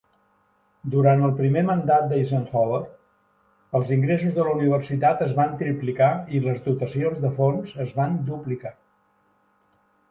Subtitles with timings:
[0.93, 2.79] Durant el primer mandat d'Eisenhower,
[3.81, 8.19] els ingressos de la universitat es van triplicar i les dotacions de fons es van
[8.33, 8.75] duplicar.